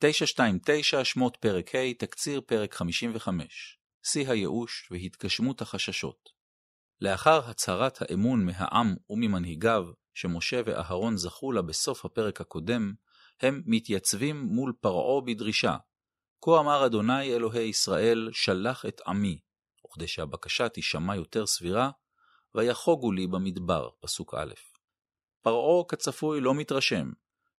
[0.00, 6.28] 929 שמות פרק ה' תקציר פרק 55 שיא הייאוש והתגשמות החששות.
[7.00, 9.84] לאחר הצהרת האמון מהעם וממנהיגיו
[10.14, 12.94] שמשה ואהרון זכו לה בסוף הפרק הקודם,
[13.40, 15.76] הם מתייצבים מול פרעה בדרישה.
[16.44, 19.40] כה אמר אדוני אלוהי ישראל, שלח את עמי,
[19.86, 21.90] וכדי שהבקשה תישמע יותר סבירה,
[22.54, 24.52] ויחוגו לי במדבר, פסוק א'.
[25.42, 27.10] פרעה כצפוי לא מתרשם,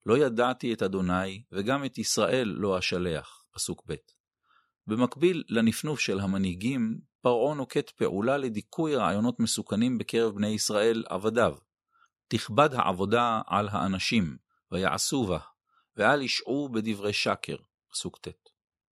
[0.06, 3.96] לא ידעתי את אדוני, וגם את ישראל לא אשלח, פסוק ב'.
[4.88, 11.56] במקביל לנפנוף של המנהיגים, פרעה נוקט פעולה לדיכוי רעיונות מסוכנים בקרב בני ישראל עבדיו.
[12.28, 14.38] תכבד העבודה על האנשים,
[14.72, 15.40] ויעשו בה,
[15.98, 17.56] ואל ישעו בדברי שקר,
[17.92, 18.28] פסוק ט'.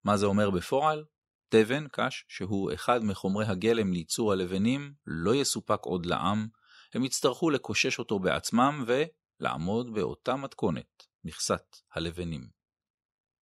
[0.04, 1.06] מה זה אומר בפועל?
[1.50, 6.48] תבן, קש, שהוא אחד מחומרי הגלם לייצור הלבנים, לא יסופק עוד לעם,
[6.94, 8.84] הם יצטרכו לקושש אותו בעצמם
[9.40, 12.50] ולעמוד באותה מתכונת, מכסת הלבנים.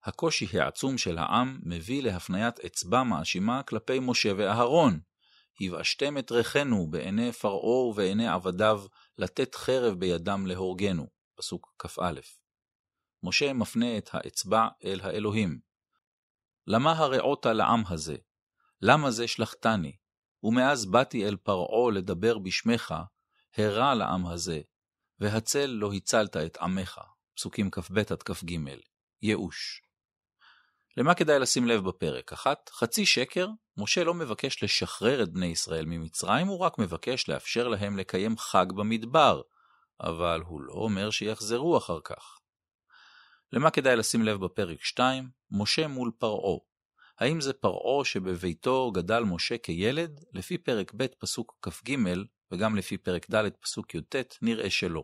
[0.03, 4.99] הקושי העצום של העם מביא להפניית אצבע מאשימה כלפי משה ואהרון.
[5.61, 8.83] הבאשתם את ריחנו בעיני פרעה ובעיני עבדיו,
[9.17, 11.07] לתת חרב בידם להורגנו.
[11.35, 12.19] פסוק כ"א.
[13.23, 15.59] משה מפנה את האצבע אל האלוהים.
[16.67, 18.15] למה הרעות לעם הזה?
[18.81, 19.97] למה זה שלחתני?
[20.43, 22.95] ומאז באתי אל פרעה לדבר בשמך,
[23.57, 24.61] הרע לעם הזה,
[25.19, 26.99] והצל לא הצלת את עמך.
[27.35, 28.57] פסוקים כ"ב עד כ"ג.
[29.21, 29.81] ייאוש.
[30.97, 32.33] למה כדאי לשים לב בפרק?
[32.33, 37.67] אחת, חצי שקר, משה לא מבקש לשחרר את בני ישראל ממצרים, הוא רק מבקש לאפשר
[37.67, 39.41] להם לקיים חג במדבר,
[40.01, 42.39] אבל הוא לא אומר שיחזרו אחר כך.
[43.51, 45.29] למה כדאי לשים לב בפרק 2?
[45.51, 46.59] משה מול פרעה.
[47.19, 50.23] האם זה פרעה שבביתו גדל משה כילד?
[50.33, 51.95] לפי פרק ב' פסוק כ"ג,
[52.51, 55.03] וגם לפי פרק ד' פסוק י"ט, נראה שלא.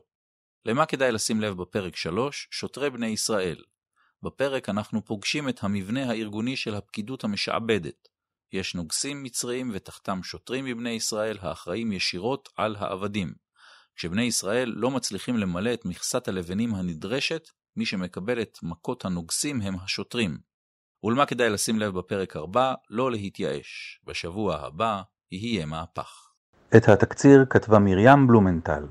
[0.66, 2.48] למה כדאי לשים לב בפרק 3?
[2.52, 3.64] שוטרי בני ישראל.
[4.24, 8.08] בפרק אנחנו פוגשים את המבנה הארגוני של הפקידות המשעבדת.
[8.54, 13.34] יש נוגסים מצריים ותחתם שוטרים מבני ישראל האחראים ישירות על העבדים.
[13.96, 19.76] כשבני ישראל לא מצליחים למלא את מכסת הלבנים הנדרשת, מי שמקבל את מכות הנוגסים הם
[19.80, 20.38] השוטרים.
[21.04, 22.74] ולמה כדאי לשים לב בפרק 4?
[22.90, 24.00] לא להתייאש.
[24.04, 25.02] בשבוע הבא
[25.32, 26.31] יהיה מהפך.
[26.78, 28.84] את התקציר כתבה מרים בלומנטל.